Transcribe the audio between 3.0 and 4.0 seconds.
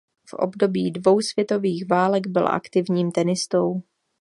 tenistou.